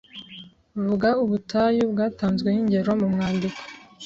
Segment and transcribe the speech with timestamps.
[0.85, 3.61] Vuga ubutayu bwatanzweho ingero mu mwandiko